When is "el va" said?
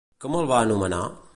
0.37-0.63